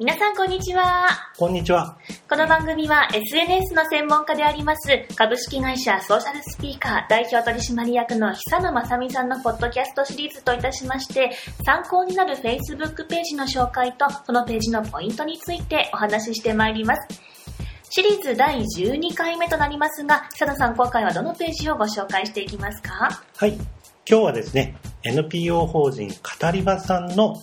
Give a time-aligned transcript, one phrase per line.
[0.00, 1.08] 皆さんこんにちは。
[1.36, 1.98] こんにちは。
[2.30, 11.32] この番組は SNS の専門家であります株式会社ソーシャルスピーカー代表取締役の久野正美さんのポッドキャストシリーズといたしまして
[11.64, 17.20] 参考になる Facebook ページの紹介とそのページのポイントについてお話ししてまいります。
[17.90, 23.20] シリーズ第12回目となりますが、久野さん今回はどのページをご紹介していきますか？
[23.36, 23.54] はい。
[23.54, 23.66] 今
[24.06, 27.34] 日はですね、NPO 法人語り場さんの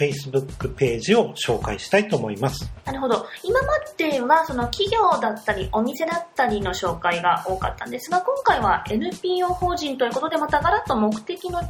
[0.00, 2.72] Facebook ページを紹介したいと思います。
[2.86, 3.26] なるほど。
[3.44, 3.68] 今ま
[3.98, 11.66] ではその企業だったりお店だったりの紹介が多かったんですが、今回は NPO 法人ということでまたガラッと目的の違う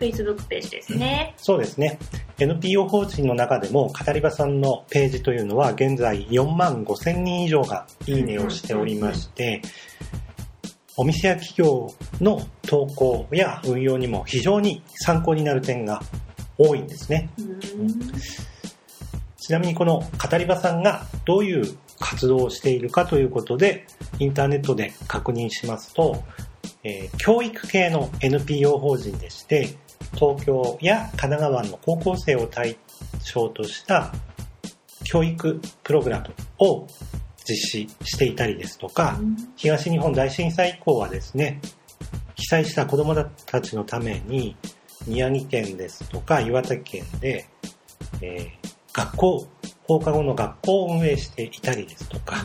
[0.00, 1.34] Facebook ページですね。
[1.36, 1.98] そうですね。
[2.38, 9.60] NPO 法人の中でも語り場さんのページというのは現在4万5千人以上がいいねをしておりまして、
[10.96, 11.88] お店や企業
[12.20, 16.02] の投稿や運用にも非常に参考になる点が
[16.62, 17.30] 多いんですね。
[19.36, 23.86] ちなみにこの語り場さんがどういう活動をしているかということで、
[24.18, 26.22] インターネットで確認しますと、
[26.84, 29.76] えー教育系の NPO 法人でして、
[30.14, 32.76] 東京や神奈川の高校生を対
[33.20, 34.12] 象とした
[35.04, 36.86] 教育プログラムを
[37.44, 39.18] 実施していたりですとか、
[39.56, 41.60] 東日本大震災以降はですね、
[42.36, 43.14] 被災した子供
[43.46, 44.56] たちのために、
[45.06, 47.46] 宮城県ですとか岩手県で、
[48.20, 49.46] えー学校、
[49.84, 52.44] 放課後の学校を運営していたりですとか、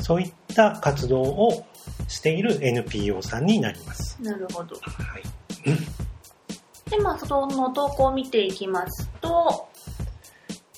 [0.00, 1.64] そういった活動を
[2.08, 4.18] している NPO さんになります。
[4.20, 4.76] なるほど。
[4.76, 6.90] はい。
[6.90, 9.68] で、まあ、その投稿を見ていきますと、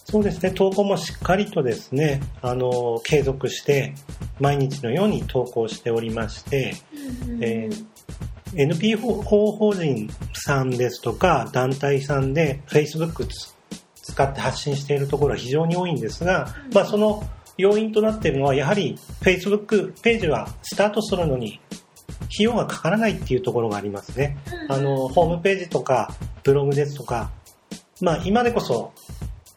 [0.04, 3.94] そうですね、投稿もしっかりとですね、あの、継続して、
[4.40, 6.74] 毎日のように投稿しておりまして、
[7.40, 7.86] えー
[8.54, 13.54] NPO 法人さんですとか団体さんで Facebook つ
[14.02, 17.22] 使って発信しているところは非常に多いんですが、うんまあその
[17.56, 21.60] 要因となっているのはやはり Facebook ページはスタートするのに
[22.32, 24.38] 費用がかからないっていうところがありますね。
[24.68, 27.30] あの、ホームページとかブログですとか、
[28.00, 28.92] まあ今でこそ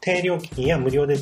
[0.01, 1.15] 低料金や無料で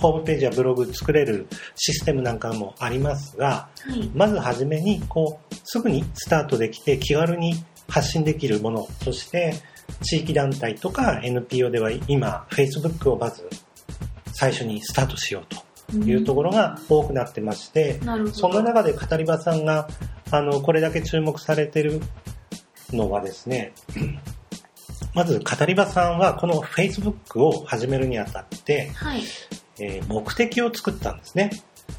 [0.00, 1.46] ホームページやブログ作れる
[1.76, 4.10] システムなんかもありますが、はい。
[4.14, 7.54] まずはじめに、こう、すぐにスタートできて気軽に
[7.88, 9.54] 発信できるもの、そして
[10.02, 13.48] 地域団体とか NPO では今、Facebook をまず
[14.32, 18.34] 最初にスタートしようというところが多くなってまして、なるほど。
[18.34, 19.88] そんな中で語り場さんが、
[20.30, 22.00] あの、これだけ注目されてる
[22.92, 23.74] のはですね、
[25.14, 29.22] まず語り場さんはこの Facebook を始めるにあたって、はい。
[29.80, 31.50] えー目的を作ったんですね。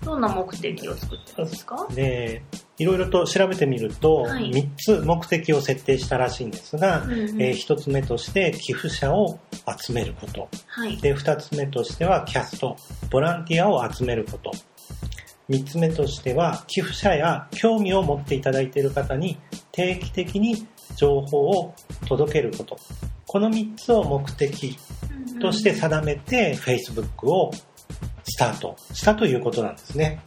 [0.06, 1.88] どんな目的を作ってるんですか？
[1.94, 2.44] で、
[2.78, 4.70] いろいろと調べてみると、はい3
[5.02, 9.40] つ目的を設定したらしいんですが、うんうんえ1つ目として寄付者を
[9.80, 10.48] 集めること。
[10.68, 10.98] はい。
[10.98, 12.78] で、2つ目としてはキャスト、
[13.10, 14.52] ボランティアを集めること。
[15.50, 19.38] 3つ目としては寄付者や興味を持っていただいている方に
[19.74, 20.66] 定期的に
[20.96, 21.74] 情報を
[22.08, 22.78] 届けること。
[23.28, 24.78] この3つを目的
[25.42, 27.71] として定めて Facebook をス
[28.42, 30.20] タートしたということなんですね。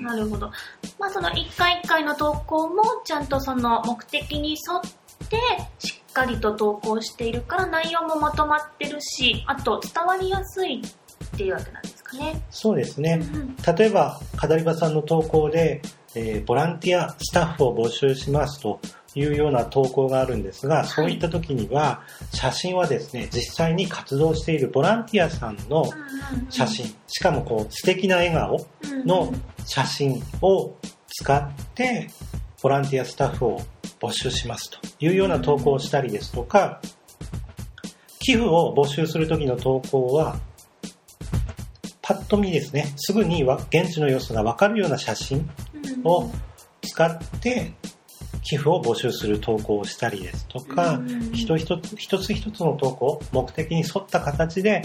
[0.00, 0.50] なるほど。
[0.98, 5.38] まあその一回一回の投稿もちゃんとその目的に沿って
[5.78, 12.42] しっかりと投稿しているから内容もまとまってるし、あと伝わりやすいっていうわけなんですかね。
[12.50, 13.20] そうですね。
[13.22, 15.80] うん例えば、語り場さんの投稿で、
[16.14, 18.80] えーボランティアスタッフを募集しますと
[19.14, 22.02] いうような投稿があるんですが、そういった時には、
[22.32, 25.84] 写真はですね、実際に活動しているボランティアさんの
[26.50, 28.66] 写真、しかもこう素敵な笑顔
[29.04, 29.32] の
[29.66, 30.74] 写真を
[31.08, 32.08] 使って、
[32.62, 33.60] ボランティアスタッフを
[34.00, 36.80] 募集しますというような投稿をしたりですとか、
[38.20, 40.38] 寄付を募集する時の投稿は、
[42.00, 45.48] パッと見ですね、すぐにわ現地の様子がわかるような写真
[46.04, 46.30] を
[46.82, 47.72] 使って
[48.42, 51.00] 寄付を募集する投稿をしたりですとか、
[51.32, 54.82] 一一つ一つ一つの投稿、目的に沿った形で、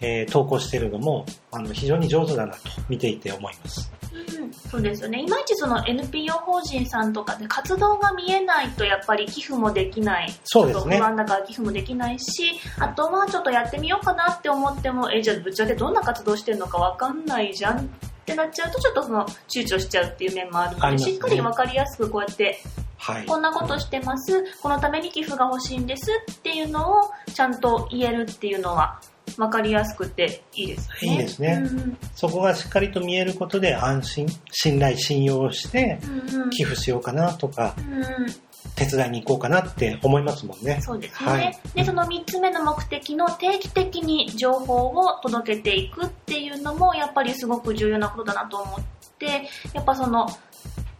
[0.00, 3.90] えー投稿しているのもあの非常に上手だなと見ていて思います。
[4.12, 5.22] うんそうですよね。
[5.22, 10.32] いまいちその NPO 法人さんとかで活動が見えないとやっぱり寄付もできない。
[10.44, 17.82] そうですね不安だから寄付もできないし、あとはちょっとやってみようかなって思っても、え、じゃあぶっちゃけどんな活動してるのかわかんないじゃんっ
[18.26, 20.98] てなっちゃうとちょっとその躊躇しちゃうっていう面もあるので、ね。
[20.98, 22.60] しっかりわかりやすくこうやって
[22.98, 23.26] はい。
[23.26, 29.00] こんなことしてます、このために寄付が欲しいんですっていうのをちゃんと言えるっていうのは
[29.36, 31.12] 分かりやすくていいですね。
[31.12, 31.62] いいですね。
[31.62, 36.00] うんそこがしっかりと見えることで安心、信頼、信用をして
[36.32, 36.50] うんうん。
[36.50, 38.26] 寄付しようかなとか、うん
[38.74, 40.80] 手伝いに行こうかなって思いますもんね。
[40.82, 41.30] そうですね。
[41.30, 48.80] はいで、その3つ目の目的の定期的に情報を届けていくっていうのも、やっぱりすごく重要なことだなと思っ
[49.18, 50.26] て、やっぱその、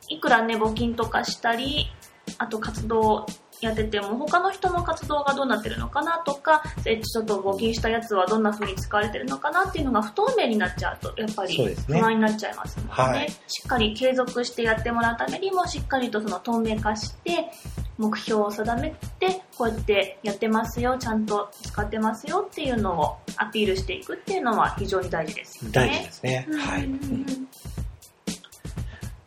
[0.09, 1.91] いくらね、募金とかしたり、
[2.39, 3.27] あと活動
[3.61, 11.57] やってても、他の人の活動がどうなってるのかなとか、えちょっと募金したやつはどんな風に使われてるのかなっていうのが不透明になっちゃうと、やっぱり
[11.87, 17.51] 不安になっちゃいますので、はいしっかり継続してやってもらうためにも、しっかりとその透明化して、
[17.99, 25.71] 目標を定めて、こうやってやってますよ、ちゃんと使ってますよっていうのをアピールしていくっていうのは非常に大事ですよね。
[25.73, 26.47] 大事ですね。
[26.49, 26.89] うんはい。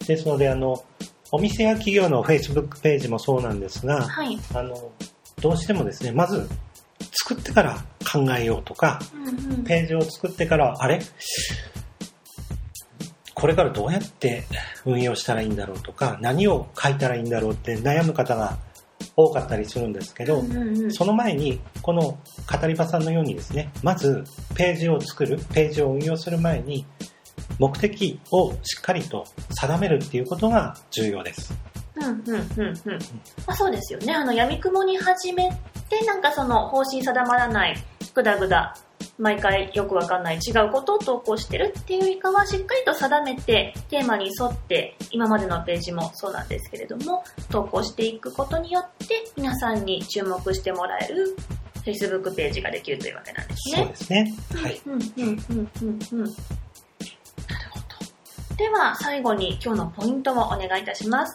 [0.05, 0.83] ですので、あの、
[1.31, 4.39] お店や企業の Facebook ページもそうなんですが、はい。
[4.53, 4.91] あの、
[5.41, 6.49] どうしてもですね、まず
[7.23, 9.63] 作ってから考えようとか、うんうん。
[9.63, 11.01] ページを作ってから、あれ？
[13.35, 14.43] これからどうやって
[14.85, 18.57] 運用したらいいんだろうとか、何を書いたらいいんだろうって悩む方が
[19.15, 20.91] 多かったりするんですけど、うんうんうん。
[20.91, 22.17] その前に、この語
[22.67, 24.25] り場さんのようにですね、まず
[24.55, 26.85] ページを作る、ページを運用する前に、
[27.59, 31.53] 目的をしっかりと定めるっていうことが重要です。
[31.95, 32.99] うんうんうんうん。
[33.45, 34.13] まあそうですよね。
[34.13, 35.49] あの、闇雲に始め
[35.89, 37.75] て、なんかその方針定まらない、
[38.15, 38.75] ぐだぐだ、
[39.17, 51.35] 毎回よくわかんない違うことを投稿してるっていうよりかは、しっかりと定めて、テーマに沿って、今までのページもそうなんですけれども、投稿していくことによって、皆さんに注目してもらえる
[51.83, 53.77] Facebook ページができるというわけなんですね。
[53.77, 54.33] そうですね。
[54.55, 54.81] はい。
[54.85, 56.35] うんうんうんうんうん。
[58.59, 61.33] では、最後に今日のポイントをお願いいたします。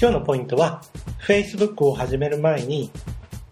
[0.00, 0.80] 今日のポイントは、
[1.28, 2.90] Facebook を始める前に、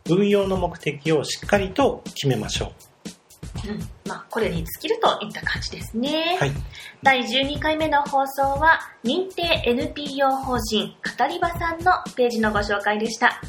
[0.09, 2.73] 運用の目的をしっかりと決めましょ
[3.69, 3.79] うん。
[4.09, 6.39] まあ、これに尽きるといった感じですね。
[6.39, 6.41] う。
[6.41, 6.53] はい。
[7.03, 10.87] 第12回目の放送は、認定 NPO 法人
[11.19, 13.43] 語り場さんのページのご紹介でした。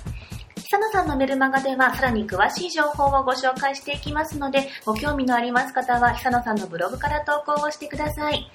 [0.57, 8.51] 久野さんのメルマガではさらに詳しい情報をご紹介していきますので、ご興味のあります方は久野さんのブログから投稿をしてください。